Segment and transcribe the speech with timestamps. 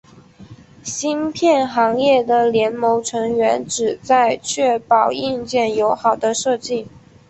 [0.81, 6.87] 芯片行业的联盟成员旨在确保硬件友好的设计。